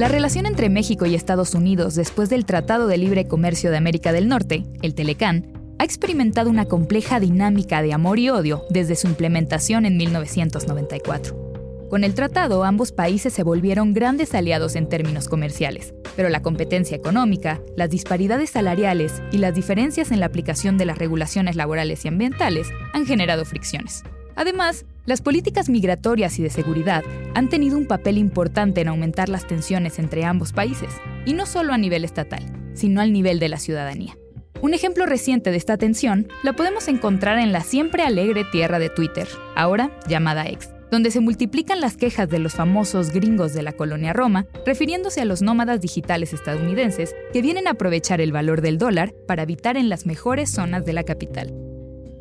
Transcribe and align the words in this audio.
La 0.00 0.08
relación 0.08 0.46
entre 0.46 0.70
México 0.70 1.04
y 1.04 1.14
Estados 1.14 1.54
Unidos 1.54 1.94
después 1.94 2.30
del 2.30 2.46
Tratado 2.46 2.86
de 2.86 2.96
Libre 2.96 3.28
Comercio 3.28 3.70
de 3.70 3.76
América 3.76 4.12
del 4.12 4.28
Norte, 4.28 4.64
el 4.80 4.94
Telecán, 4.94 5.52
ha 5.78 5.84
experimentado 5.84 6.48
una 6.48 6.64
compleja 6.64 7.20
dinámica 7.20 7.82
de 7.82 7.92
amor 7.92 8.18
y 8.18 8.30
odio 8.30 8.64
desde 8.70 8.96
su 8.96 9.08
implementación 9.08 9.84
en 9.84 9.98
1994. 9.98 11.88
Con 11.90 12.02
el 12.02 12.14
tratado, 12.14 12.64
ambos 12.64 12.92
países 12.92 13.34
se 13.34 13.42
volvieron 13.42 13.92
grandes 13.92 14.34
aliados 14.34 14.74
en 14.74 14.88
términos 14.88 15.28
comerciales, 15.28 15.92
pero 16.16 16.30
la 16.30 16.40
competencia 16.40 16.96
económica, 16.96 17.60
las 17.76 17.90
disparidades 17.90 18.48
salariales 18.48 19.20
y 19.32 19.36
las 19.36 19.54
diferencias 19.54 20.12
en 20.12 20.20
la 20.20 20.26
aplicación 20.26 20.78
de 20.78 20.86
las 20.86 20.96
regulaciones 20.96 21.56
laborales 21.56 22.06
y 22.06 22.08
ambientales 22.08 22.68
han 22.94 23.04
generado 23.04 23.44
fricciones. 23.44 24.02
Además, 24.34 24.86
las 25.10 25.22
políticas 25.22 25.68
migratorias 25.68 26.38
y 26.38 26.42
de 26.44 26.50
seguridad 26.50 27.02
han 27.34 27.48
tenido 27.48 27.76
un 27.76 27.86
papel 27.86 28.16
importante 28.16 28.80
en 28.80 28.86
aumentar 28.86 29.28
las 29.28 29.44
tensiones 29.44 29.98
entre 29.98 30.24
ambos 30.24 30.52
países, 30.52 30.92
y 31.26 31.34
no 31.34 31.46
solo 31.46 31.72
a 31.72 31.78
nivel 31.78 32.04
estatal, 32.04 32.44
sino 32.74 33.00
al 33.00 33.12
nivel 33.12 33.40
de 33.40 33.48
la 33.48 33.58
ciudadanía. 33.58 34.16
Un 34.62 34.72
ejemplo 34.72 35.06
reciente 35.06 35.50
de 35.50 35.56
esta 35.56 35.76
tensión 35.78 36.28
la 36.44 36.52
podemos 36.52 36.86
encontrar 36.86 37.40
en 37.40 37.50
la 37.50 37.62
siempre 37.62 38.04
alegre 38.04 38.44
tierra 38.52 38.78
de 38.78 38.88
Twitter, 38.88 39.26
ahora 39.56 39.90
llamada 40.06 40.46
X, 40.46 40.70
donde 40.92 41.10
se 41.10 41.18
multiplican 41.18 41.80
las 41.80 41.96
quejas 41.96 42.28
de 42.28 42.38
los 42.38 42.54
famosos 42.54 43.10
gringos 43.10 43.52
de 43.52 43.64
la 43.64 43.72
colonia 43.72 44.12
Roma, 44.12 44.46
refiriéndose 44.64 45.20
a 45.20 45.24
los 45.24 45.42
nómadas 45.42 45.80
digitales 45.80 46.32
estadounidenses 46.32 47.16
que 47.32 47.42
vienen 47.42 47.66
a 47.66 47.72
aprovechar 47.72 48.20
el 48.20 48.30
valor 48.30 48.60
del 48.60 48.78
dólar 48.78 49.12
para 49.26 49.42
habitar 49.42 49.76
en 49.76 49.88
las 49.88 50.06
mejores 50.06 50.50
zonas 50.50 50.84
de 50.84 50.92
la 50.92 51.02
capital. 51.02 51.52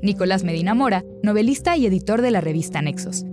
Nicolás 0.02 0.46
Medina 0.46 0.74
Mora, 0.74 1.04
novelista 1.24 1.76
y 1.76 1.86
editor 1.86 2.22
de 2.22 2.32
la 2.32 2.40
revista 2.40 2.82
Nexos. 2.82 3.26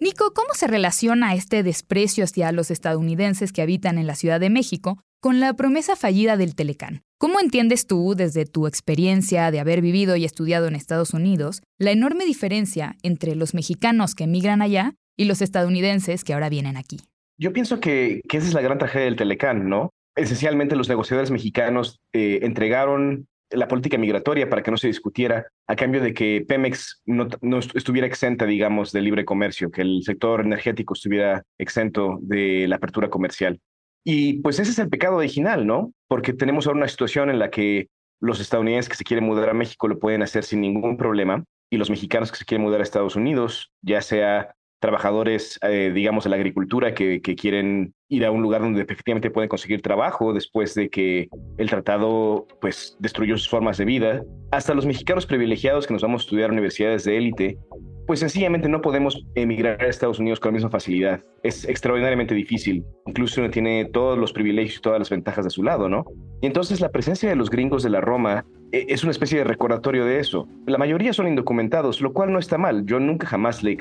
Nico, 0.00 0.32
¿cómo 0.34 0.54
se 0.54 0.66
relaciona 0.66 1.34
este 1.34 1.62
desprecio 1.62 2.24
hacia 2.24 2.50
los 2.50 2.70
estadounidenses 2.70 3.52
que 3.52 3.62
habitan 3.62 3.98
en 3.98 4.06
la 4.06 4.14
Ciudad 4.14 4.40
de 4.40 4.48
México 4.50 4.98
con 5.20 5.38
la 5.38 5.52
promesa 5.54 5.94
fallida 5.94 6.36
del 6.36 6.54
Telecán? 6.54 7.02
¿Cómo 7.18 7.40
entiendes 7.40 7.86
tú, 7.86 8.14
desde 8.16 8.46
tu 8.46 8.66
experiencia 8.66 9.50
de 9.50 9.60
haber 9.60 9.82
vivido 9.82 10.16
y 10.16 10.24
estudiado 10.24 10.66
en 10.66 10.74
Estados 10.74 11.12
Unidos, 11.12 11.60
la 11.78 11.92
enorme 11.92 12.24
diferencia 12.24 12.96
entre 13.02 13.36
los 13.36 13.52
mexicanos 13.52 14.14
que 14.14 14.24
emigran 14.24 14.62
allá 14.62 14.94
y 15.16 15.26
los 15.26 15.42
estadounidenses 15.42 16.24
que 16.24 16.32
ahora 16.32 16.48
vienen 16.48 16.78
aquí? 16.78 17.00
Yo 17.38 17.52
pienso 17.52 17.80
que, 17.80 18.22
esa 18.32 18.46
es 18.46 18.54
la 18.54 18.62
gran 18.62 18.78
tragedia 18.78 19.04
del 19.04 19.16
Telecán, 19.16 19.68
¿no? 19.68 19.90
Esencialmente 20.16 20.74
los 20.74 20.88
negociadores 20.88 21.30
mexicanos 21.30 22.00
eh, 22.12 22.40
entregaron 22.42 23.28
la 23.52 23.68
política 23.68 23.98
migratoria 23.98 24.48
para 24.48 24.62
que 24.62 24.70
no 24.70 24.76
se 24.76 24.86
discutiera 24.88 25.46
a 25.66 25.76
cambio 25.76 26.00
de 26.00 26.14
que 26.14 26.44
Pemex 26.46 27.02
no, 27.06 27.28
estuviera 27.74 28.06
exenta, 28.06 28.46
digamos, 28.46 28.92
del 28.92 29.04
libre 29.04 29.24
comercio, 29.24 29.70
que 29.70 29.82
el 29.82 30.02
sector 30.04 30.40
energético 30.40 30.94
estuviera 30.94 31.42
exento 31.58 32.18
de 32.22 32.66
la 32.68 32.76
apertura 32.76 33.10
comercial. 33.10 33.60
Y 34.04 34.40
pues 34.40 34.58
ese 34.58 34.72
es 34.72 34.78
el 34.78 34.88
pecado 34.88 35.16
original, 35.16 35.66
¿no? 35.66 35.92
Porque 36.08 36.32
tenemos 36.32 36.66
ahora 36.66 36.78
una 36.78 36.88
situación 36.88 37.30
en 37.30 37.38
la 37.38 37.50
que 37.50 37.88
los 38.20 38.40
estadounidenses 38.40 38.88
que 38.88 38.96
se 38.96 39.04
quieren 39.04 39.24
mudar 39.24 39.50
a 39.50 39.54
México 39.54 39.88
lo 39.88 39.98
pueden 39.98 40.22
hacer 40.22 40.44
sin 40.44 40.60
ningún 40.60 40.96
problema 40.96 41.44
y 41.70 41.76
los 41.76 41.90
mexicanos 41.90 42.30
que 42.30 42.38
se 42.38 42.44
quieren 42.44 42.64
mudar 42.64 42.80
a 42.80 42.84
Estados 42.84 43.16
Unidos, 43.16 43.72
ya 43.80 44.00
sea 44.00 44.54
trabajadores, 44.82 45.58
eh, 45.62 45.92
digamos, 45.94 46.24
de 46.24 46.30
la 46.30 46.36
agricultura 46.36 46.92
que, 46.92 47.22
que, 47.22 47.36
quieren 47.36 47.94
ir 48.08 48.26
a 48.26 48.30
un 48.30 48.42
lugar 48.42 48.60
donde 48.60 48.82
efectivamente 48.82 49.30
pueden 49.30 49.48
conseguir 49.48 49.80
trabajo 49.80 50.34
después 50.34 50.74
de 50.74 50.90
que 50.90 51.28
el 51.56 51.70
tratado, 51.70 52.46
pues, 52.60 52.96
destruyó 52.98 53.38
sus 53.38 53.48
formas 53.48 53.78
de 53.78 53.84
vida, 53.84 54.22
hasta 54.50 54.74
los 54.74 54.84
mexicanos 54.84 55.24
privilegiados 55.24 55.86
que 55.86 55.94
nos 55.94 56.02
vamos 56.02 56.22
a 56.22 56.24
estudiar 56.24 56.50
a 56.50 56.52
universidades 56.52 57.04
de 57.04 57.16
élite 57.16 57.58
pues 58.06 58.20
sencillamente 58.20 58.68
no 58.68 58.80
podemos 58.80 59.24
emigrar 59.34 59.80
a 59.80 59.86
Estados 59.86 60.18
Unidos 60.18 60.40
con 60.40 60.50
la 60.50 60.54
misma 60.54 60.70
facilidad. 60.70 61.22
Es 61.42 61.64
extraordinariamente 61.64 62.34
difícil. 62.34 62.84
Incluso 63.06 63.40
uno 63.40 63.50
tiene 63.50 63.84
todos 63.86 64.18
los 64.18 64.32
privilegios 64.32 64.78
y 64.78 64.80
todas 64.80 64.98
las 64.98 65.08
ventajas 65.08 65.44
de 65.44 65.50
su 65.50 65.62
lado, 65.62 65.88
¿no? 65.88 66.04
Y 66.40 66.46
entonces 66.46 66.80
la 66.80 66.90
presencia 66.90 67.28
de 67.28 67.36
los 67.36 67.48
gringos 67.48 67.82
de 67.82 67.90
la 67.90 68.00
Roma 68.00 68.44
es 68.72 69.02
una 69.02 69.12
especie 69.12 69.38
de 69.38 69.44
recordatorio 69.44 70.04
de 70.04 70.18
eso. 70.18 70.48
La 70.66 70.78
mayoría 70.78 71.12
son 71.12 71.28
indocumentados, 71.28 72.00
lo 72.00 72.12
cual 72.12 72.32
no 72.32 72.38
está 72.38 72.58
mal. 72.58 72.86
Yo 72.86 72.98
nunca 72.98 73.26
jamás 73.26 73.62
le 73.62 73.72
eh, 73.72 73.76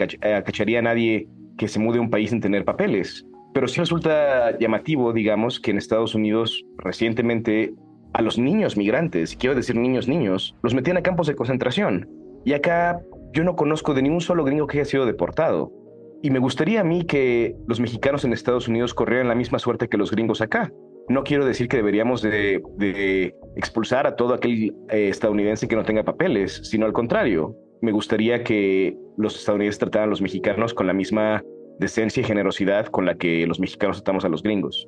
cacharía 0.45 0.79
a 0.79 0.81
nadie 0.81 1.27
que 1.57 1.67
se 1.67 1.79
mude 1.79 1.97
a 1.97 2.01
un 2.01 2.09
país 2.09 2.29
sin 2.29 2.41
tener 2.41 2.65
papeles. 2.65 3.25
Pero 3.53 3.67
sí 3.67 3.79
resulta 3.79 4.57
llamativo, 4.59 5.13
digamos, 5.13 5.59
que 5.59 5.71
en 5.71 5.77
Estados 5.77 6.15
Unidos 6.15 6.65
recientemente 6.77 7.73
a 8.13 8.21
los 8.21 8.37
niños 8.37 8.77
migrantes, 8.77 9.35
quiero 9.35 9.55
decir 9.55 9.75
niños 9.75 10.07
niños, 10.07 10.55
los 10.63 10.73
metían 10.73 10.97
a 10.97 11.01
campos 11.01 11.27
de 11.27 11.35
concentración. 11.35 12.09
Y 12.43 12.53
acá 12.53 12.99
yo 13.33 13.43
no 13.43 13.55
conozco 13.55 13.93
de 13.93 14.01
ningún 14.01 14.21
solo 14.21 14.43
gringo 14.43 14.67
que 14.67 14.79
haya 14.79 14.89
sido 14.89 15.05
deportado. 15.05 15.71
Y 16.21 16.29
me 16.29 16.39
gustaría 16.39 16.81
a 16.81 16.83
mí 16.83 17.03
que 17.03 17.55
los 17.67 17.79
mexicanos 17.79 18.25
en 18.25 18.33
Estados 18.33 18.67
Unidos 18.67 18.93
corrieran 18.93 19.27
la 19.27 19.35
misma 19.35 19.59
suerte 19.59 19.87
que 19.87 19.97
los 19.97 20.11
gringos 20.11 20.41
acá. 20.41 20.71
No 21.09 21.23
quiero 21.23 21.45
decir 21.45 21.67
que 21.67 21.77
deberíamos 21.77 22.21
de, 22.21 22.61
expulsar 23.55 24.07
a 24.07 24.15
todo 24.15 24.33
aquel 24.33 24.73
eh, 24.89 25.09
estadounidense 25.09 25.67
que 25.67 25.75
no 25.75 25.83
tenga 25.83 26.03
papeles, 26.03 26.61
sino 26.63 26.85
al 26.85 26.93
contrario. 26.93 27.55
Me 27.81 27.91
gustaría 27.91 28.43
que 28.43 28.95
los 29.17 29.35
estadounidenses 29.35 29.79
trataran 29.79 30.07
a 30.07 30.11
los 30.11 30.21
mexicanos 30.21 30.73
con 30.73 30.87
la 30.87 30.93
misma 30.93 31.43
decencia 31.79 32.21
y 32.21 32.23
generosidad 32.23 32.87
con 32.87 33.05
la 33.05 33.15
que 33.15 33.45
los 33.47 33.59
mexicanos 33.59 33.97
tratamos 33.97 34.23
a 34.23 34.29
los 34.29 34.43
gringos. 34.43 34.87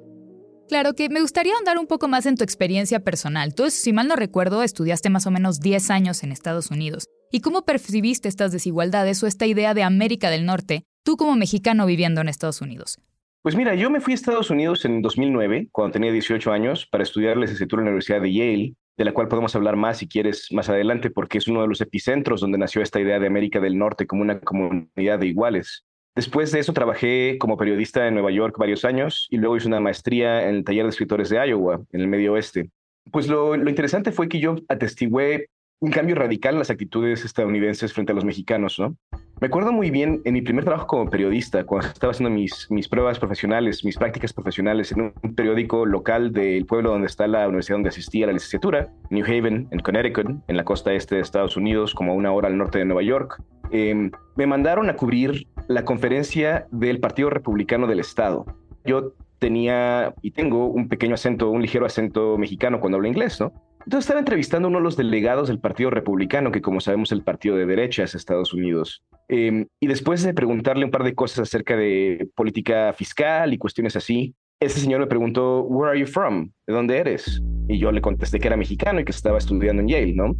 Claro 0.69 0.93
que 0.93 1.09
me 1.09 1.21
gustaría 1.21 1.53
andar 1.57 1.77
un 1.77 1.87
poco 1.87 2.07
más 2.07 2.25
en 2.25 2.37
tu 2.37 2.43
experiencia 2.43 3.01
personal. 3.01 3.53
Tú, 3.53 3.69
si 3.69 3.91
mal 3.91 4.07
no 4.07 4.15
recuerdo, 4.15 4.63
estudiaste 4.63 5.09
más 5.09 5.27
o 5.27 5.31
menos 5.31 5.59
10 5.59 5.89
años 5.89 6.23
en 6.23 6.31
Estados 6.31 6.71
Unidos. 6.71 7.05
¿Y 7.31 7.41
cómo 7.41 7.65
percibiste 7.65 8.29
estas 8.29 8.51
desigualdades 8.51 9.21
o 9.23 9.27
esta 9.27 9.45
idea 9.45 9.73
de 9.73 9.83
América 9.83 10.29
del 10.29 10.45
Norte, 10.45 10.83
tú 11.03 11.17
como 11.17 11.35
mexicano 11.35 11.85
viviendo 11.85 12.21
en 12.21 12.29
Estados 12.29 12.61
Unidos? 12.61 12.99
Pues 13.43 13.57
mira, 13.57 13.75
yo 13.75 13.89
me 13.89 13.99
fui 13.99 14.13
a 14.13 14.15
Estados 14.15 14.49
Unidos 14.49 14.85
en 14.85 15.01
2009, 15.01 15.67
cuando 15.69 15.91
tenía 15.91 16.13
18 16.13 16.49
años, 16.53 16.87
para 16.89 17.03
estudiar 17.03 17.35
la 17.35 17.41
licenciatura 17.41 17.81
en 17.81 17.87
la 17.87 17.91
Universidad 17.91 18.21
de 18.21 18.33
Yale, 18.33 18.75
de 18.95 19.03
la 19.03 19.11
cual 19.11 19.27
podemos 19.27 19.53
hablar 19.53 19.75
más 19.75 19.97
si 19.97 20.07
quieres 20.07 20.47
más 20.53 20.69
adelante, 20.69 21.09
porque 21.09 21.39
es 21.39 21.49
uno 21.49 21.61
de 21.61 21.67
los 21.67 21.81
epicentros 21.81 22.39
donde 22.39 22.57
nació 22.57 22.81
esta 22.81 23.01
idea 23.01 23.19
de 23.19 23.27
América 23.27 23.59
del 23.59 23.77
Norte 23.77 24.07
como 24.07 24.21
una 24.21 24.39
comunidad 24.39 25.19
de 25.19 25.27
iguales. 25.27 25.83
Después 26.15 26.53
de 26.53 26.59
eso 26.59 26.71
trabajé 26.71 27.37
como 27.37 27.57
periodista 27.57 28.07
en 28.07 28.13
Nueva 28.13 28.31
York 28.31 28.55
varios 28.57 28.85
años 28.85 29.27
y 29.29 29.35
luego 29.35 29.57
hice 29.57 29.67
una 29.67 29.81
maestría 29.81 30.47
en 30.47 30.55
el 30.55 30.63
taller 30.63 30.83
de 30.83 30.91
escritores 30.91 31.27
de 31.27 31.45
Iowa, 31.45 31.81
en 31.91 31.99
el 31.99 32.07
medio 32.07 32.31
oeste. 32.31 32.69
Pues 33.11 33.27
lo, 33.27 33.55
interesante 33.55 34.13
fue 34.13 34.29
que 34.29 34.39
yo 34.39 34.55
atestigué 34.69 35.47
un 35.81 35.91
cambio 35.91 36.15
radical 36.15 36.53
en 36.53 36.59
las 36.59 36.69
actitudes 36.69 37.25
estadounidenses 37.25 37.91
frente 37.91 38.13
a 38.13 38.15
los 38.15 38.23
mexicanos, 38.23 38.79
¿no? 38.79 38.95
Me 39.43 39.47
acuerdo 39.47 39.73
muy 39.73 39.91
bien 39.91 40.21
en 40.23 40.35
mi 40.35 40.41
primer 40.41 40.63
trabajo 40.63 40.87
como 40.87 41.09
periodista, 41.09 41.65
cuando 41.65 41.89
estaba 41.89 42.11
haciendo 42.11 42.29
mis, 42.29 42.65
mis 42.69 42.87
pruebas 42.87 43.19
profesionales, 43.19 43.83
mis 43.83 43.97
prácticas 43.97 44.31
profesionales 44.31 44.93
en 44.93 45.13
un 45.21 45.35
periódico 45.35 45.85
local 45.85 46.31
del 46.31 46.65
pueblo 46.65 46.91
donde 46.91 47.07
está 47.07 47.27
la 47.27 47.45
universidad 47.49 47.75
donde 47.75 47.89
asistí 47.89 48.23
a 48.23 48.27
la 48.27 48.31
licenciatura, 48.31 48.93
New 49.09 49.25
Haven, 49.25 49.67
en 49.69 49.79
Connecticut, 49.79 50.27
en 50.47 50.55
la 50.55 50.63
costa 50.63 50.93
este 50.93 51.15
de 51.15 51.21
Estados 51.21 51.57
Unidos, 51.57 51.93
como 51.93 52.13
a 52.13 52.15
una 52.15 52.31
hora 52.31 52.47
al 52.47 52.57
norte 52.57 52.79
de 52.79 52.85
Nueva 52.85 53.03
York. 53.03 53.43
Em, 53.71 54.11
me 54.37 54.47
mandaron 54.47 54.89
a 54.89 54.95
cubrir 54.95 55.45
la 55.67 55.83
conferencia 55.83 56.65
del 56.71 57.01
Partido 57.01 57.29
Republicano 57.29 57.85
del 57.85 57.99
Estado. 57.99 58.45
Yo 58.85 59.11
tenía 59.39 60.15
y 60.21 60.31
tengo 60.31 60.67
un 60.67 60.87
pequeño 60.87 61.15
acento, 61.15 61.49
un 61.49 61.61
ligero 61.61 61.85
acento 61.85 62.37
mexicano 62.37 62.79
cuando 62.79 62.95
hablo 62.95 63.09
inglés, 63.09 63.41
¿no? 63.41 63.51
Entonces 63.85 64.05
estaba 64.05 64.19
entrevistando 64.19 64.67
a 64.67 64.69
uno 64.69 64.79
de 64.79 64.83
los 64.83 64.95
delegados 64.95 65.49
del 65.49 65.59
Partido 65.59 65.89
Republicano, 65.89 66.51
que 66.51 66.61
como 66.61 66.79
sabemos 66.79 67.09
es 67.09 67.17
el 67.17 67.23
partido 67.23 67.57
de 67.57 67.65
derechas 67.65 68.13
de 68.13 68.17
Estados 68.17 68.53
Unidos. 68.53 69.03
Em, 69.27 69.67
y 69.79 69.87
después 69.87 70.23
de 70.23 70.33
preguntarle 70.33 70.85
un 70.85 70.91
par 70.91 71.03
de 71.03 71.13
cosas 71.13 71.39
acerca 71.39 71.75
de 71.75 72.29
política 72.35 72.93
fiscal 72.93 73.53
y 73.53 73.57
cuestiones 73.57 73.95
así, 73.97 74.35
ese 74.61 74.79
señor 74.79 75.01
me 75.01 75.07
preguntó, 75.07 75.63
Where 75.63 75.91
are 75.91 75.99
you 75.99 76.07
from? 76.07 76.51
¿De 76.65 76.73
dónde 76.73 76.97
eres? 76.97 77.41
Y 77.67 77.77
yo 77.77 77.91
le 77.91 78.01
contesté 78.01 78.39
que 78.39 78.47
era 78.47 78.55
mexicano 78.55 79.01
y 79.01 79.05
que 79.05 79.11
estaba 79.11 79.37
estudiando 79.37 79.81
en 79.81 79.89
Yale, 79.89 80.13
¿no? 80.13 80.33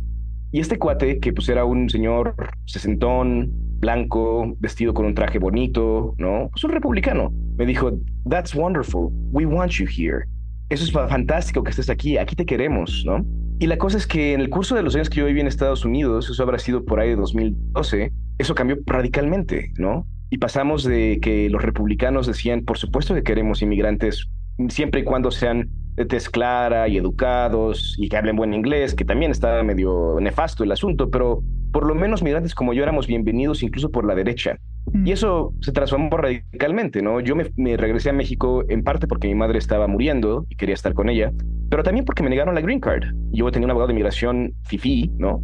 Y 0.52 0.62
este 0.62 0.80
cuate, 0.80 1.20
que 1.20 1.34
pues 1.34 1.50
era 1.50 1.66
un 1.66 1.90
señor 1.90 2.36
sesentón, 2.66 3.52
blanco, 3.80 4.56
vestido 4.60 4.94
con 4.94 5.06
un 5.06 5.16
traje 5.16 5.40
bonito, 5.40 6.14
¿no? 6.18 6.50
Pues 6.52 6.64
un 6.64 6.72
republicano. 6.72 7.34
Me 7.58 7.66
dijo, 7.66 7.92
That's 8.30 8.56
wonderful. 8.56 9.10
We 9.32 9.46
want 9.46 9.72
you 9.74 9.86
here 9.86 10.28
eso 10.74 10.84
es 10.84 10.92
fantástico 10.92 11.64
que 11.64 11.70
estés 11.70 11.90
aquí, 11.90 12.18
aquí 12.18 12.36
te 12.36 12.46
queremos, 12.46 13.04
¿no? 13.06 13.26
Y 13.60 13.68
la 13.68 13.78
cosa 13.78 13.98
es 13.98 14.08
que 14.08 14.34
en 14.34 14.42
el 14.42 14.50
curso 14.50 14.76
de 14.76 14.84
los 14.84 14.96
años 14.96 15.10
que 15.10 15.20
yo 15.20 15.26
viví 15.26 15.40
en 15.40 15.48
Estados 15.48 15.86
Unidos, 15.86 16.30
eso 16.30 16.44
habrá 16.44 16.60
sido 16.60 16.84
por 16.84 17.00
ahí 17.00 17.10
de 17.10 17.16
2012, 17.16 18.12
eso 18.40 18.56
cambió 18.56 18.78
radicalmente, 18.86 19.72
¿no? 19.78 20.08
Y 20.30 20.40
pasamos 20.40 20.84
de 20.84 21.20
que 21.22 21.50
los 21.50 21.62
republicanos 21.62 22.26
decían, 22.26 22.66
por 22.66 22.78
supuesto 22.78 23.14
que 23.14 23.24
queremos 23.24 23.62
inmigrantes 23.62 24.28
siempre 24.70 25.02
y 25.02 25.04
cuando 25.04 25.32
sean 25.32 25.70
de 25.96 26.06
tez 26.06 26.30
clara 26.30 26.88
y 26.88 26.98
educados 26.98 27.96
y 28.00 28.10
que 28.10 28.18
hablen 28.18 28.36
buen 28.36 28.54
inglés, 28.54 28.96
que 28.96 29.06
también 29.06 29.32
estaba 29.32 29.64
medio 29.64 30.18
nefasto 30.20 30.64
el 30.64 30.72
asunto, 30.72 31.10
pero 31.12 31.44
por 31.74 31.88
lo 31.88 31.96
menos 31.96 32.22
migrantes 32.22 32.54
como 32.54 32.74
yo 32.74 32.84
éramos 32.84 33.08
bienvenidos 33.08 33.64
incluso 33.64 33.90
por 33.92 34.06
la 34.06 34.14
derecha. 34.14 34.60
Y 34.94 34.98
mm. 34.98 35.08
eso 35.08 35.54
se 35.60 35.72
transformó 35.72 36.16
radicalmente, 36.16 37.02
¿no? 37.02 37.20
Yo 37.20 37.36
me, 37.36 37.50
me, 37.58 37.76
regresé 37.76 38.12
a 38.12 38.14
México 38.14 38.64
en 38.70 38.84
parte 38.84 39.08
porque 39.08 39.28
mi 39.28 39.36
madre 39.36 39.58
estaba 39.58 39.88
muriendo 39.88 40.46
y 40.50 40.56
quería 40.56 40.76
estar 40.76 40.94
con 40.94 41.10
ella, 41.10 41.34
pero 41.70 41.84
también 41.84 42.06
porque 42.06 42.22
me 42.22 42.30
negaron 42.30 42.54
la 42.54 42.62
green 42.62 42.80
card. 42.80 43.06
Yo 43.32 43.52
tenía 43.52 43.66
un 43.66 43.72
abogado 43.72 43.88
de 43.88 43.94
inmigración 43.94 44.54
FIFI, 44.66 45.12
¿no? 45.18 45.42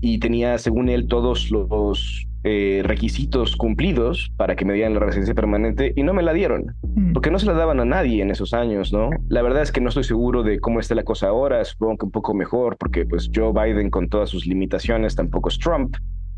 Y 0.00 0.18
tenía, 0.18 0.58
según 0.58 0.88
él, 0.88 1.06
todos 1.06 1.50
los 1.50 2.26
eh, 2.42 2.80
requisitos 2.84 3.56
cumplidos 3.56 4.32
para 4.36 4.56
que 4.56 4.64
me 4.64 4.72
dieran 4.72 4.94
la 4.94 5.00
residencia 5.00 5.34
permanente 5.34 5.92
y 5.94 6.02
no 6.02 6.14
me 6.14 6.22
la 6.22 6.32
dieron, 6.32 6.74
mm. 6.82 7.12
porque 7.12 7.30
no 7.30 7.38
se 7.38 7.46
la 7.46 7.52
daban 7.52 7.80
a 7.80 7.84
nadie 7.84 8.22
en 8.22 8.30
esos 8.30 8.54
años, 8.54 8.92
¿no? 8.92 9.10
La 9.28 9.42
verdad 9.42 9.62
es 9.62 9.72
que 9.72 9.80
no 9.80 9.90
estoy 9.90 10.04
seguro 10.04 10.42
de 10.42 10.58
cómo 10.58 10.80
está 10.80 10.94
la 10.94 11.02
cosa 11.02 11.28
ahora, 11.28 11.64
supongo 11.64 11.98
que 11.98 12.06
un 12.06 12.12
poco 12.12 12.34
mejor, 12.34 12.76
porque 12.78 13.04
pues 13.04 13.30
Joe 13.34 13.52
Biden 13.52 13.90
con 13.90 14.08
todas 14.08 14.30
sus 14.30 14.46
limitaciones 14.46 15.14
tampoco 15.14 15.50
es 15.50 15.58
Trump, 15.58 15.96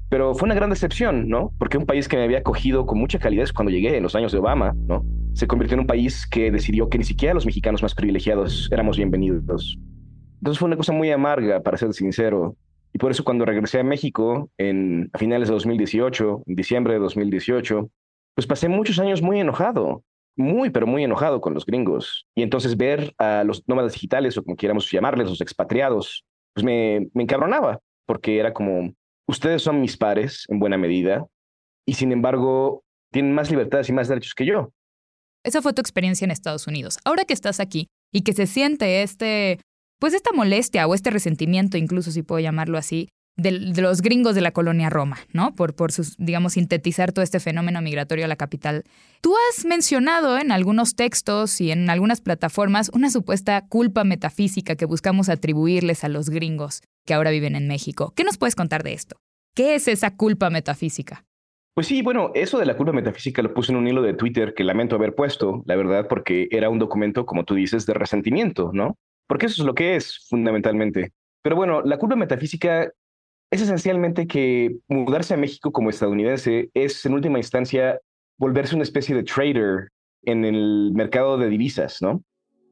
pero 0.08 0.34
fue 0.34 0.46
una 0.46 0.54
gran 0.54 0.70
decepción, 0.70 1.28
¿no? 1.28 1.52
Porque 1.58 1.78
un 1.78 1.86
país 1.86 2.06
que 2.06 2.16
me 2.16 2.24
había 2.24 2.38
acogido 2.38 2.84
con 2.84 2.98
mucha 2.98 3.18
calidez 3.18 3.52
cuando 3.52 3.70
llegué 3.70 3.96
en 3.96 4.02
los 4.02 4.14
años 4.14 4.32
de 4.32 4.38
Obama, 4.38 4.74
¿no? 4.86 5.04
Se 5.32 5.46
convirtió 5.46 5.74
en 5.74 5.80
un 5.80 5.86
país 5.86 6.26
que 6.26 6.50
decidió 6.50 6.88
que 6.88 6.98
ni 6.98 7.04
siquiera 7.04 7.32
los 7.32 7.46
mexicanos 7.46 7.82
más 7.82 7.94
privilegiados 7.94 8.68
éramos 8.70 8.98
bienvenidos. 8.98 9.78
Entonces 10.42 10.58
fue 10.58 10.66
una 10.66 10.76
cosa 10.76 10.92
muy 10.92 11.10
amarga, 11.10 11.60
para 11.60 11.78
ser 11.78 11.94
sincero. 11.94 12.56
Y 12.92 12.98
por 12.98 13.10
eso 13.10 13.24
cuando 13.24 13.44
regresé 13.44 13.80
a 13.80 13.84
México 13.84 14.50
en, 14.58 15.10
a 15.12 15.18
finales 15.18 15.48
de 15.48 15.54
2018, 15.54 16.42
en 16.46 16.54
diciembre 16.54 16.94
de 16.94 17.00
2018, 17.00 17.90
pues 18.34 18.46
pasé 18.46 18.68
muchos 18.68 18.98
años 18.98 19.22
muy 19.22 19.40
enojado, 19.40 20.04
muy, 20.36 20.70
pero 20.70 20.86
muy 20.86 21.04
enojado 21.04 21.40
con 21.40 21.54
los 21.54 21.64
gringos. 21.64 22.26
Y 22.34 22.42
entonces 22.42 22.76
ver 22.76 23.14
a 23.18 23.44
los 23.44 23.66
nómadas 23.66 23.94
digitales, 23.94 24.36
o 24.36 24.42
como 24.42 24.56
quieramos 24.56 24.90
llamarles, 24.90 25.28
los 25.28 25.40
expatriados, 25.40 26.24
pues 26.54 26.64
me, 26.64 27.08
me 27.14 27.22
encabronaba, 27.22 27.80
porque 28.06 28.38
era 28.38 28.52
como, 28.52 28.92
ustedes 29.26 29.62
son 29.62 29.80
mis 29.80 29.96
pares 29.96 30.44
en 30.48 30.58
buena 30.58 30.76
medida, 30.76 31.26
y 31.86 31.94
sin 31.94 32.12
embargo 32.12 32.84
tienen 33.10 33.34
más 33.34 33.50
libertades 33.50 33.88
y 33.88 33.92
más 33.92 34.08
derechos 34.08 34.34
que 34.34 34.46
yo. 34.46 34.72
Esa 35.44 35.60
fue 35.60 35.72
tu 35.72 35.80
experiencia 35.80 36.24
en 36.24 36.30
Estados 36.30 36.66
Unidos. 36.66 36.98
Ahora 37.04 37.24
que 37.24 37.34
estás 37.34 37.58
aquí 37.58 37.88
y 38.12 38.22
que 38.22 38.32
se 38.32 38.46
siente 38.46 39.02
este 39.02 39.58
pues 40.02 40.14
esta 40.14 40.32
molestia 40.32 40.84
o 40.88 40.94
este 40.96 41.10
resentimiento, 41.10 41.76
incluso 41.76 42.10
si 42.10 42.24
puedo 42.24 42.40
llamarlo 42.40 42.76
así, 42.76 43.08
de, 43.36 43.52
los 43.52 44.02
gringos 44.02 44.34
de 44.34 44.40
la 44.40 44.50
colonia 44.50 44.90
Roma, 44.90 45.18
¿no? 45.32 45.54
Por, 45.54 45.76
por 45.76 45.92
sus, 45.92 46.16
digamos, 46.16 46.54
sintetizar 46.54 47.12
todo 47.12 47.22
este 47.22 47.38
fenómeno 47.38 47.80
migratorio 47.80 48.24
a 48.24 48.28
la 48.28 48.34
capital. 48.34 48.82
Tú 49.20 49.32
has 49.48 49.64
mencionado 49.64 50.38
en 50.38 50.50
algunos 50.50 50.96
textos 50.96 51.60
y 51.60 51.70
en 51.70 51.88
algunas 51.88 52.20
plataformas 52.20 52.90
una 52.92 53.10
supuesta 53.10 53.64
culpa 53.68 54.02
metafísica 54.02 54.74
que 54.74 54.86
buscamos 54.86 55.28
atribuirles 55.28 56.02
a 56.02 56.08
los 56.08 56.30
gringos 56.30 56.80
que 57.06 57.14
ahora 57.14 57.30
viven 57.30 57.54
en 57.54 57.68
México. 57.68 58.12
¿Qué 58.16 58.24
nos 58.24 58.38
puedes 58.38 58.56
contar 58.56 58.82
de 58.82 58.94
esto? 58.94 59.18
¿Qué 59.54 59.76
es 59.76 59.86
esa 59.86 60.16
culpa 60.16 60.50
metafísica? 60.50 61.22
Pues 61.74 61.86
sí, 61.86 62.02
bueno, 62.02 62.32
eso 62.34 62.58
de 62.58 62.66
la 62.66 62.76
culpa 62.76 62.92
metafísica 62.92 63.40
lo 63.40 63.54
puse 63.54 63.70
en 63.70 63.78
un 63.78 63.86
hilo 63.86 64.02
de 64.02 64.14
Twitter 64.14 64.52
que 64.54 64.64
lamento 64.64 64.96
haber 64.96 65.14
puesto, 65.14 65.62
la 65.64 65.76
verdad, 65.76 66.08
porque 66.08 66.48
era 66.50 66.70
un 66.70 66.80
documento, 66.80 67.24
como 67.24 67.44
tú 67.44 67.54
dices, 67.54 67.86
de 67.86 67.94
resentimiento, 67.94 68.72
¿no? 68.74 68.96
Porque 69.32 69.46
eso 69.46 69.62
es 69.62 69.66
lo 69.66 69.74
que 69.74 69.96
es 69.96 70.26
fundamentalmente. 70.28 71.10
Pero 71.40 71.56
bueno, 71.56 71.80
la 71.80 71.96
culpa 71.96 72.16
metafísica 72.16 72.92
es 73.50 73.62
esencialmente 73.62 74.26
que 74.26 74.76
mudarse 74.88 75.32
a 75.32 75.38
México 75.38 75.72
como 75.72 75.88
estadounidense 75.88 76.68
es 76.74 77.06
en 77.06 77.14
última 77.14 77.38
instancia 77.38 77.98
volverse 78.36 78.74
una 78.74 78.82
especie 78.82 79.16
de 79.16 79.22
trader 79.22 79.88
en 80.24 80.44
el 80.44 80.92
mercado 80.92 81.38
de 81.38 81.48
divisas, 81.48 82.02
¿no? 82.02 82.22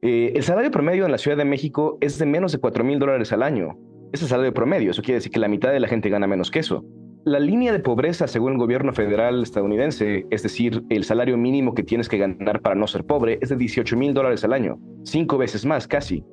Eh, 0.03 0.33
el 0.35 0.43
salario 0.43 0.69
promedio 0.69 1.07
en 1.07 1.11
la 1.11 1.17
Ciudad 1.17 1.35
de 1.35 1.45
México 1.45 1.97
es 1.99 2.19
de 2.19 2.27
menos 2.27 2.51
de 2.51 2.59
4 2.59 2.83
mil 2.83 2.99
dólares 2.99 3.33
al 3.33 3.41
año. 3.41 3.75
Ese 4.13 4.27
salario 4.27 4.53
promedio, 4.53 4.91
eso 4.91 5.01
quiere 5.01 5.15
decir 5.15 5.31
que 5.31 5.39
la 5.39 5.47
mitad 5.47 5.71
de 5.71 5.79
la 5.79 5.87
gente 5.87 6.09
gana 6.09 6.27
menos 6.27 6.51
que 6.51 6.59
eso. 6.59 6.85
La 7.25 7.39
línea 7.39 7.73
de 7.73 7.79
pobreza, 7.79 8.27
según 8.27 8.51
el 8.51 8.57
gobierno 8.59 8.93
federal 8.93 9.41
estadounidense, 9.41 10.27
es 10.29 10.43
decir, 10.43 10.83
el 10.89 11.05
salario 11.05 11.37
mínimo 11.37 11.73
que 11.73 11.81
tienes 11.81 12.07
que 12.07 12.19
ganar 12.19 12.61
para 12.61 12.75
no 12.75 12.85
ser 12.85 13.03
pobre, 13.03 13.39
es 13.41 13.49
de 13.49 13.55
18 13.55 13.97
mil 13.97 14.13
dólares 14.13 14.43
al 14.43 14.53
año, 14.53 14.79
cinco 15.05 15.39
veces 15.39 15.65
más 15.65 15.87
casi. 15.87 16.23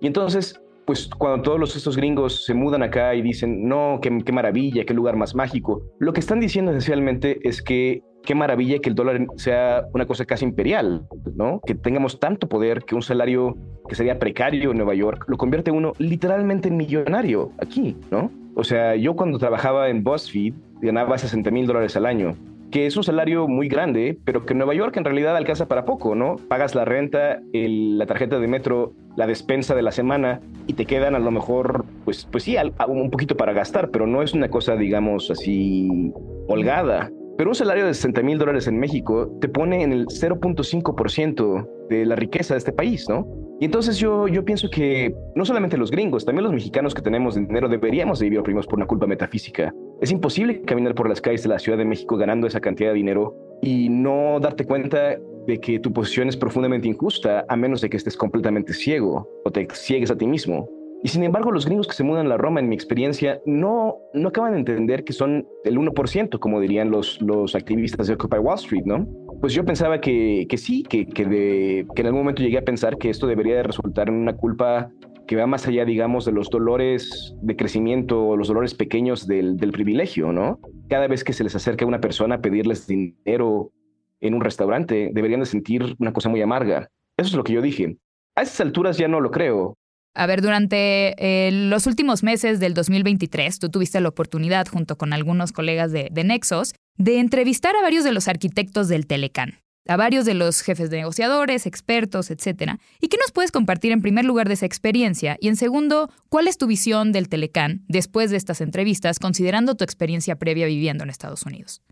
Y 0.00 0.06
entonces, 0.06 0.60
pues 0.86 1.08
cuando 1.08 1.42
todos 1.42 1.76
estos 1.76 1.96
gringos 1.96 2.44
se 2.44 2.54
mudan 2.54 2.82
acá 2.82 3.14
y 3.14 3.22
dicen, 3.22 3.68
no, 3.68 4.00
qué, 4.02 4.32
maravilla, 4.32 4.84
qué 4.84 4.94
lugar 4.94 5.16
más 5.16 5.34
mágico, 5.34 5.82
lo 5.98 6.12
que 6.12 6.20
están 6.20 6.40
diciendo 6.40 6.72
esencialmente 6.72 7.38
es 7.46 7.62
que 7.62 8.02
qué 8.24 8.34
maravilla 8.34 8.78
que 8.80 8.88
el 8.88 8.94
dólar 8.94 9.26
sea 9.36 9.84
una 9.94 10.06
cosa 10.06 10.24
casi 10.24 10.44
imperial, 10.44 11.06
¿no? 11.34 11.60
Que 11.64 11.74
tengamos 11.74 12.18
tanto 12.18 12.48
poder 12.48 12.84
que 12.84 12.94
un 12.94 13.02
salario 13.02 13.56
que 13.88 13.94
sería 13.94 14.18
precario 14.18 14.72
en 14.72 14.78
Nueva 14.78 14.94
York 14.94 15.24
lo 15.28 15.36
convierte 15.36 15.70
uno 15.70 15.92
literalmente 15.98 16.68
en 16.68 16.76
millonario 16.76 17.52
aquí, 17.58 17.96
¿no? 18.10 18.30
O 18.56 18.64
sea, 18.64 18.96
yo 18.96 19.14
cuando 19.14 19.38
trabajaba 19.38 19.88
en 19.88 20.02
BuzzFeed 20.02 20.54
ganaba 20.82 21.16
60 21.16 21.50
mil 21.50 21.66
dólares 21.66 21.96
al 21.96 22.06
año 22.06 22.36
que 22.70 22.86
es 22.86 22.96
un 22.96 23.02
salario 23.02 23.48
muy 23.48 23.68
grande, 23.68 24.18
pero 24.24 24.46
que 24.46 24.52
en 24.52 24.58
Nueva 24.58 24.74
York 24.74 24.96
en 24.96 25.04
realidad 25.04 25.36
alcanza 25.36 25.66
para 25.66 25.84
poco, 25.84 26.14
¿no? 26.14 26.36
Pagas 26.48 26.74
la 26.74 26.84
renta, 26.84 27.40
la 27.52 28.06
tarjeta 28.06 28.38
de 28.38 28.46
metro, 28.46 28.92
la 29.16 29.26
despensa 29.26 29.74
de 29.74 29.82
la 29.82 29.92
semana 29.92 30.40
y 30.66 30.74
te 30.74 30.86
quedan 30.86 31.14
a 31.14 31.18
lo 31.18 31.30
mejor, 31.30 31.84
pues, 32.04 32.26
pues 32.30 32.44
sí, 32.44 32.56
un 32.88 33.10
poquito 33.10 33.36
para 33.36 33.52
gastar, 33.52 33.90
pero 33.90 34.06
no 34.06 34.22
es 34.22 34.32
una 34.32 34.48
cosa, 34.48 34.76
digamos, 34.76 35.30
así 35.30 36.12
holgada. 36.48 37.10
Pero 37.36 37.50
un 37.50 37.54
salario 37.54 37.86
de 37.86 37.94
60 37.94 38.22
mil 38.22 38.38
dólares 38.38 38.66
en 38.66 38.78
México 38.78 39.30
te 39.40 39.48
pone 39.48 39.82
en 39.82 39.92
el 39.92 40.06
0.5% 40.06 41.68
de 41.88 42.04
la 42.04 42.14
riqueza 42.14 42.54
de 42.54 42.58
este 42.58 42.72
país, 42.72 43.08
¿no? 43.08 43.26
Y 43.60 43.66
entonces 43.66 43.98
yo, 43.98 44.26
yo 44.28 44.44
pienso 44.44 44.70
que 44.70 45.14
no 45.34 45.44
solamente 45.44 45.76
los 45.76 45.90
gringos, 45.90 46.24
también 46.24 46.44
los 46.44 46.52
mexicanos 46.52 46.94
que 46.94 47.02
tenemos 47.02 47.34
dinero 47.34 47.68
deberíamos 47.68 48.18
de 48.18 48.26
vivir 48.26 48.38
oprimos 48.38 48.66
por 48.66 48.78
una 48.78 48.86
culpa 48.86 49.06
metafísica. 49.06 49.74
Es 50.00 50.10
imposible 50.10 50.62
caminar 50.62 50.94
por 50.94 51.08
las 51.08 51.20
calles 51.20 51.42
de 51.42 51.50
la 51.50 51.58
Ciudad 51.58 51.76
de 51.76 51.84
México 51.84 52.16
ganando 52.16 52.46
esa 52.46 52.60
cantidad 52.60 52.90
de 52.90 52.96
dinero 52.96 53.34
y 53.60 53.90
no 53.90 54.40
darte 54.40 54.64
cuenta 54.64 55.18
de 55.50 55.60
que 55.60 55.80
tu 55.80 55.92
posición 55.92 56.28
es 56.28 56.36
profundamente 56.36 56.88
injusta 56.88 57.44
a 57.48 57.56
menos 57.56 57.80
de 57.80 57.90
que 57.90 57.96
estés 57.96 58.16
completamente 58.16 58.72
ciego 58.72 59.28
o 59.44 59.50
te 59.50 59.66
ciegues 59.72 60.10
a 60.10 60.16
ti 60.16 60.26
mismo. 60.26 60.68
Y 61.02 61.08
sin 61.08 61.24
embargo, 61.24 61.50
los 61.50 61.64
gringos 61.64 61.88
que 61.88 61.94
se 61.94 62.04
mudan 62.04 62.30
a 62.30 62.36
Roma, 62.36 62.60
en 62.60 62.68
mi 62.68 62.74
experiencia, 62.74 63.40
no, 63.46 63.96
no 64.12 64.28
acaban 64.28 64.52
de 64.52 64.58
entender 64.58 65.02
que 65.02 65.14
son 65.14 65.48
el 65.64 65.78
1%, 65.78 66.38
como 66.38 66.60
dirían 66.60 66.90
los, 66.90 67.20
los 67.22 67.54
activistas 67.54 68.06
de 68.06 68.14
Occupy 68.14 68.36
Wall 68.38 68.56
Street, 68.56 68.84
¿no? 68.84 69.08
Pues 69.40 69.54
yo 69.54 69.64
pensaba 69.64 70.00
que, 70.00 70.46
que 70.48 70.58
sí, 70.58 70.82
que, 70.82 71.06
que, 71.06 71.24
de, 71.24 71.86
que 71.94 72.02
en 72.02 72.06
algún 72.06 72.20
momento 72.20 72.42
llegué 72.42 72.58
a 72.58 72.64
pensar 72.64 72.98
que 72.98 73.08
esto 73.08 73.26
debería 73.26 73.56
de 73.56 73.62
resultar 73.62 74.08
en 74.08 74.14
una 74.14 74.36
culpa 74.36 74.90
que 75.26 75.36
va 75.36 75.46
más 75.46 75.66
allá, 75.66 75.86
digamos, 75.86 76.26
de 76.26 76.32
los 76.32 76.50
dolores 76.50 77.34
de 77.40 77.56
crecimiento 77.56 78.36
los 78.36 78.48
dolores 78.48 78.74
pequeños 78.74 79.26
del, 79.26 79.56
del 79.56 79.72
privilegio, 79.72 80.32
¿no? 80.32 80.60
Cada 80.90 81.06
vez 81.08 81.24
que 81.24 81.32
se 81.32 81.44
les 81.44 81.54
acerca 81.56 81.86
a 81.86 81.88
una 81.88 82.00
persona 82.00 82.34
a 82.36 82.40
pedirles 82.42 82.86
dinero 82.86 83.72
en 84.20 84.34
un 84.34 84.40
restaurante, 84.40 85.10
deberían 85.12 85.40
de 85.40 85.46
sentir 85.46 85.96
una 85.98 86.12
cosa 86.12 86.28
muy 86.28 86.42
amarga. 86.42 86.88
Eso 87.16 87.30
es 87.30 87.34
lo 87.34 87.44
que 87.44 87.52
yo 87.52 87.62
dije. 87.62 87.96
A 88.36 88.42
esas 88.42 88.60
alturas 88.60 88.96
ya 88.96 89.08
no 89.08 89.20
lo 89.20 89.30
creo. 89.30 89.76
A 90.14 90.26
ver, 90.26 90.42
durante 90.42 91.14
eh, 91.18 91.50
los 91.52 91.86
últimos 91.86 92.22
meses 92.22 92.58
del 92.58 92.74
2023, 92.74 93.58
tú 93.58 93.68
tuviste 93.70 94.00
la 94.00 94.08
oportunidad, 94.08 94.66
junto 94.66 94.96
con 94.96 95.12
algunos 95.12 95.52
colegas 95.52 95.92
de, 95.92 96.10
Nexos, 96.24 96.74
de 96.96 97.20
entrevistar 97.20 97.76
a 97.76 97.82
varios 97.82 98.02
de 98.04 98.12
los 98.12 98.26
arquitectos 98.26 98.88
del 98.88 99.06
Telecán, 99.06 99.60
a 99.86 99.96
varios 99.96 100.24
de 100.24 100.34
los 100.34 100.62
jefes 100.62 100.90
de 100.90 100.96
negociadores, 100.98 101.64
expertos, 101.64 102.30
etc. 102.32 102.72
¿Y 103.00 103.08
qué 103.08 103.18
nos 103.18 103.30
puedes 103.30 103.52
compartir 103.52 103.92
en 103.92 104.02
primer 104.02 104.24
lugar 104.24 104.48
de 104.48 104.54
esa 104.54 104.66
experiencia? 104.66 105.36
Y 105.40 105.46
en 105.46 105.56
segundo, 105.56 106.10
¿cuál 106.28 106.48
es 106.48 106.58
tu 106.58 106.66
visión 106.66 107.12
del 107.12 107.28
Telecán 107.28 107.84
después 107.86 108.30
de 108.30 108.36
estas 108.36 108.60
entrevistas, 108.60 109.20
considerando 109.20 109.76
tu 109.76 109.84
experiencia 109.84 110.36
previa 110.36 110.66
viviendo 110.66 111.04
en 111.04 111.10
Estados 111.10 111.46
Unidos? 111.46 111.82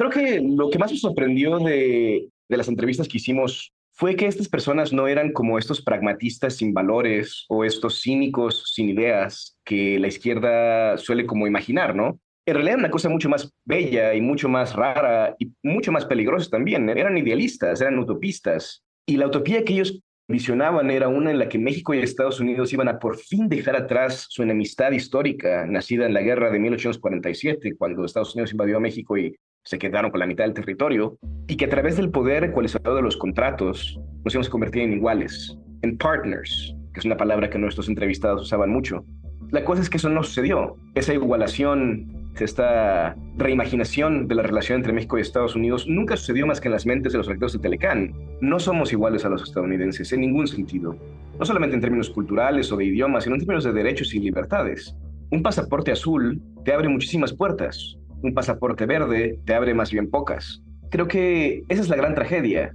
Creo 0.00 0.08
que 0.08 0.40
lo 0.40 0.70
que 0.70 0.78
más 0.78 0.90
me 0.90 0.96
sorprendió 0.96 1.58
de, 1.58 2.30
de 2.48 2.56
las 2.56 2.68
entrevistas 2.68 3.06
que 3.06 3.18
hicimos 3.18 3.74
fue 3.92 4.16
que 4.16 4.24
estas 4.24 4.48
personas 4.48 4.94
no 4.94 5.06
eran 5.06 5.30
como 5.30 5.58
estos 5.58 5.82
pragmatistas 5.82 6.56
sin 6.56 6.72
valores 6.72 7.44
o 7.50 7.66
estos 7.66 8.00
cínicos 8.00 8.72
sin 8.74 8.88
ideas 8.88 9.58
que 9.62 9.98
la 9.98 10.08
izquierda 10.08 10.96
suele 10.96 11.26
como 11.26 11.46
imaginar, 11.46 11.94
¿no? 11.94 12.18
En 12.46 12.54
realidad 12.54 12.76
era 12.76 12.84
una 12.84 12.90
cosa 12.90 13.10
mucho 13.10 13.28
más 13.28 13.52
bella 13.66 14.14
y 14.14 14.22
mucho 14.22 14.48
más 14.48 14.74
rara 14.74 15.36
y 15.38 15.52
mucho 15.62 15.92
más 15.92 16.06
peligrosa 16.06 16.48
también. 16.48 16.88
Eran 16.88 17.18
idealistas, 17.18 17.82
eran 17.82 17.98
utopistas. 17.98 18.82
Y 19.04 19.18
la 19.18 19.26
utopía 19.26 19.66
que 19.66 19.74
ellos 19.74 20.00
visionaban 20.26 20.90
era 20.90 21.08
una 21.08 21.30
en 21.30 21.38
la 21.38 21.50
que 21.50 21.58
México 21.58 21.92
y 21.92 21.98
Estados 21.98 22.40
Unidos 22.40 22.72
iban 22.72 22.88
a 22.88 22.98
por 22.98 23.18
fin 23.18 23.50
dejar 23.50 23.76
atrás 23.76 24.24
su 24.30 24.42
enemistad 24.42 24.92
histórica, 24.92 25.66
nacida 25.66 26.06
en 26.06 26.14
la 26.14 26.22
guerra 26.22 26.50
de 26.50 26.58
1847, 26.58 27.74
cuando 27.76 28.06
Estados 28.06 28.34
Unidos 28.34 28.52
invadió 28.52 28.78
a 28.78 28.80
México 28.80 29.18
y 29.18 29.36
se 29.64 29.78
quedaron 29.78 30.10
con 30.10 30.20
la 30.20 30.26
mitad 30.26 30.44
del 30.44 30.54
territorio, 30.54 31.18
y 31.46 31.56
que 31.56 31.66
a 31.66 31.68
través 31.68 31.96
del 31.96 32.10
poder 32.10 32.44
ecualizador 32.44 32.96
de 32.96 33.02
los 33.02 33.16
contratos 33.16 33.98
nos 34.24 34.34
íbamos 34.34 34.48
a 34.48 34.50
convertir 34.50 34.82
en 34.82 34.92
iguales, 34.92 35.56
en 35.82 35.96
partners, 35.96 36.74
que 36.92 37.00
es 37.00 37.06
una 37.06 37.16
palabra 37.16 37.50
que 37.50 37.58
nuestros 37.58 37.88
entrevistados 37.88 38.42
usaban 38.42 38.70
mucho. 38.70 39.04
La 39.50 39.64
cosa 39.64 39.82
es 39.82 39.90
que 39.90 39.96
eso 39.96 40.08
no 40.08 40.22
sucedió. 40.22 40.76
Esa 40.94 41.12
igualación, 41.12 42.30
esta 42.38 43.16
reimaginación 43.36 44.28
de 44.28 44.36
la 44.36 44.42
relación 44.42 44.76
entre 44.76 44.92
México 44.92 45.18
y 45.18 45.22
Estados 45.22 45.56
Unidos 45.56 45.88
nunca 45.88 46.16
sucedió 46.16 46.46
más 46.46 46.60
que 46.60 46.68
en 46.68 46.72
las 46.72 46.86
mentes 46.86 47.12
de 47.12 47.18
los 47.18 47.26
rectores 47.26 47.54
de 47.54 47.58
Telecán. 47.58 48.14
No 48.40 48.60
somos 48.60 48.92
iguales 48.92 49.24
a 49.24 49.28
los 49.28 49.42
estadounidenses 49.42 50.12
en 50.12 50.20
ningún 50.20 50.46
sentido. 50.46 50.96
No 51.38 51.44
solamente 51.44 51.74
en 51.74 51.82
términos 51.82 52.10
culturales 52.10 52.70
o 52.70 52.76
de 52.76 52.84
idiomas, 52.84 53.24
sino 53.24 53.34
en 53.34 53.40
términos 53.40 53.64
de 53.64 53.72
derechos 53.72 54.14
y 54.14 54.20
libertades. 54.20 54.96
Un 55.32 55.42
pasaporte 55.42 55.90
azul 55.90 56.40
te 56.64 56.72
abre 56.72 56.88
muchísimas 56.88 57.32
puertas. 57.32 57.96
Un 58.22 58.34
pasaporte 58.34 58.86
verde 58.86 59.38
te 59.44 59.54
abre 59.54 59.74
más 59.74 59.90
bien 59.90 60.10
pocas. 60.10 60.62
Creo 60.90 61.08
que 61.08 61.62
esa 61.68 61.82
es 61.82 61.88
la 61.88 61.96
gran 61.96 62.14
tragedia, 62.14 62.74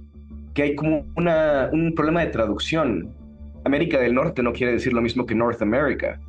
que 0.54 0.62
hay 0.62 0.74
como 0.74 1.06
una, 1.16 1.70
un 1.72 1.94
problema 1.94 2.20
de 2.20 2.28
traducción. 2.28 3.14
América 3.64 3.98
del 3.98 4.14
Norte 4.14 4.42
no 4.42 4.52
quiere 4.52 4.72
decir 4.72 4.92
lo 4.92 5.02
mismo 5.02 5.26
que 5.26 5.34
North 5.34 5.60
America 5.60 6.20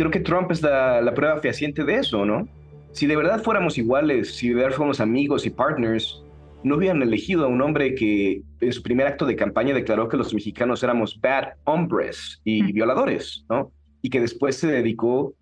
creo 0.00 0.10
que 0.10 0.20
Trump 0.20 0.50
es 0.50 0.62
la, 0.62 1.12
prueba 1.14 1.38
fehaciente 1.40 1.84
de 1.84 1.96
eso, 1.96 2.24
¿no? 2.24 2.48
Si 2.92 3.06
de 3.06 3.16
verdad 3.16 3.42
fuéramos 3.42 3.76
iguales, 3.76 4.34
si 4.34 4.48
de 4.48 4.54
verdad 4.54 4.74
fuéramos 4.74 4.98
amigos 4.98 5.44
y 5.44 5.50
partners, 5.50 6.24
no 6.64 6.76
hubieran 6.76 7.02
elegido 7.02 7.44
a 7.44 7.48
un 7.48 7.60
hombre 7.60 7.94
que 7.94 8.40
en 8.60 8.72
su 8.72 8.82
primer 8.82 9.06
acto 9.06 9.26
de 9.26 9.36
campaña 9.36 9.74
declaró 9.74 10.08
que 10.08 10.16
los 10.16 10.32
mexicanos 10.32 10.82
éramos 10.82 11.20
bad 11.20 11.48
hombres 11.64 12.40
y 12.44 12.72
violadores, 12.72 13.44
¿no? 13.50 13.72
Y 14.00 14.08
que 14.08 14.22
después 14.22 14.56
se 14.56 14.68
dedicó 14.68 15.34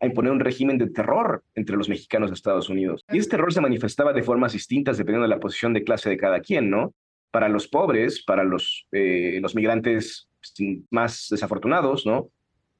a 0.00 0.06
imponer 0.06 0.32
un 0.32 0.40
régimen 0.40 0.78
de 0.78 0.90
terror 0.90 1.42
entre 1.54 1.76
los 1.76 1.88
mexicanos 1.88 2.30
de 2.30 2.34
Estados 2.34 2.68
Unidos. 2.68 3.04
Y 3.10 3.18
ese 3.18 3.30
terror 3.30 3.52
se 3.52 3.60
manifestaba 3.60 4.12
de 4.12 4.22
formas 4.22 4.52
distintas 4.52 4.98
dependiendo 4.98 5.28
de 5.28 5.34
la 5.34 5.40
posición 5.40 5.72
de 5.72 5.84
clase 5.84 6.10
de 6.10 6.16
cada 6.16 6.40
quien, 6.40 6.70
¿no? 6.70 6.94
Para 7.30 7.48
los 7.48 7.68
pobres, 7.68 8.22
para 8.24 8.44
los, 8.44 8.86
eh, 8.92 9.38
los 9.40 9.54
migrantes 9.54 10.28
más 10.90 11.26
desafortunados, 11.30 12.06
¿no? 12.06 12.30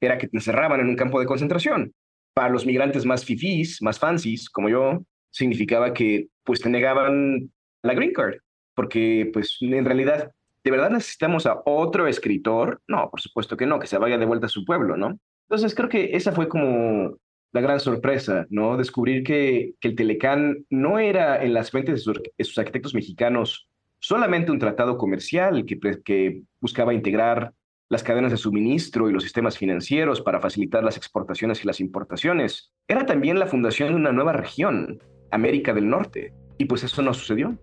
era 0.00 0.18
que 0.18 0.28
te 0.28 0.36
encerraban 0.36 0.80
en 0.80 0.88
un 0.88 0.96
campo 0.96 1.20
de 1.20 1.26
concentración. 1.26 1.94
Para 2.34 2.50
los 2.50 2.66
migrantes 2.66 3.04
más 3.04 3.24
fifís, 3.24 3.80
más 3.80 3.98
fancies, 3.98 4.50
como 4.50 4.68
yo, 4.68 5.04
significaba 5.30 5.92
que 5.92 6.28
pues 6.44 6.60
te 6.60 6.68
negaban 6.68 7.50
la 7.82 7.94
green 7.94 8.12
card, 8.12 8.36
porque 8.74 9.30
pues 9.32 9.56
en 9.60 9.84
realidad, 9.84 10.30
¿de 10.62 10.70
verdad 10.70 10.90
necesitamos 10.90 11.46
a 11.46 11.62
otro 11.64 12.06
escritor? 12.06 12.80
No, 12.88 13.08
por 13.10 13.20
supuesto 13.20 13.56
que 13.56 13.66
no, 13.66 13.78
que 13.78 13.86
se 13.86 13.98
vaya 13.98 14.18
de 14.18 14.26
vuelta 14.26 14.46
a 14.46 14.50
su 14.50 14.64
pueblo, 14.64 14.96
¿no? 14.96 15.18
Entonces 15.48 15.74
creo 15.74 15.88
que 15.88 16.16
esa 16.16 16.32
fue 16.32 16.48
como 16.48 17.16
la 17.52 17.60
gran 17.60 17.80
sorpresa, 17.80 18.46
¿no? 18.50 18.76
Descubrir 18.76 19.22
que, 19.22 19.74
que 19.80 19.88
el 19.88 19.96
Telecán 19.96 20.64
no 20.70 20.98
era 20.98 21.42
en 21.42 21.54
las 21.54 21.72
mentes 21.72 21.94
de 21.94 22.00
sus, 22.00 22.20
de 22.36 22.44
sus 22.44 22.58
arquitectos 22.58 22.94
mexicanos 22.94 23.68
solamente 23.98 24.52
un 24.52 24.58
tratado 24.58 24.98
comercial 24.98 25.64
que, 25.64 25.78
que 26.04 26.42
buscaba 26.60 26.94
integrar 26.94 27.52
las 27.88 28.02
cadenas 28.02 28.32
de 28.32 28.36
suministro 28.36 29.08
y 29.08 29.12
los 29.12 29.22
sistemas 29.22 29.56
financieros 29.58 30.20
para 30.20 30.40
facilitar 30.40 30.82
las 30.82 30.96
exportaciones 30.96 31.62
y 31.62 31.66
las 31.66 31.80
importaciones. 31.80 32.72
Era 32.88 33.06
también 33.06 33.38
la 33.38 33.46
fundación 33.46 33.90
de 33.90 33.94
una 33.94 34.12
nueva 34.12 34.32
región, 34.32 35.00
América 35.30 35.72
del 35.72 35.88
Norte, 35.88 36.32
y 36.58 36.64
pues 36.64 36.82
eso 36.82 37.02
no 37.02 37.14
sucedió. 37.14 37.58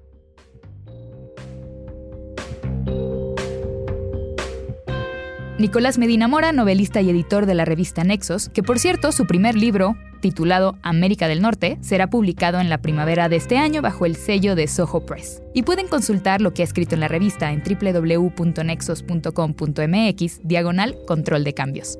Nicolás 5.59 5.99
Medina 5.99 6.27
Mora, 6.27 6.51
novelista 6.51 7.01
y 7.01 7.11
editor 7.11 7.45
de 7.45 7.53
la 7.53 7.63
revista 7.63 8.03
Nexos, 8.03 8.49
que 8.49 8.63
por 8.63 8.79
cierto 8.79 9.11
su 9.11 9.27
primer 9.27 9.55
libro, 9.55 9.95
titulado 10.19 10.79
América 10.81 11.27
del 11.27 11.43
Norte, 11.43 11.77
será 11.81 12.09
publicado 12.09 12.59
en 12.59 12.69
la 12.69 12.79
primavera 12.79 13.29
de 13.29 13.35
este 13.35 13.57
año 13.57 13.83
bajo 13.83 14.07
el 14.07 14.15
sello 14.15 14.55
de 14.55 14.67
Soho 14.67 15.05
Press. 15.05 15.43
Y 15.53 15.61
pueden 15.61 15.87
consultar 15.87 16.41
lo 16.41 16.55
que 16.55 16.63
ha 16.63 16.65
escrito 16.65 16.95
en 16.95 17.01
la 17.01 17.07
revista 17.07 17.51
en 17.51 17.61
www.nexos.com.mx, 17.61 20.39
diagonal 20.43 20.97
control 21.05 21.43
de 21.43 21.53
cambios. 21.53 21.99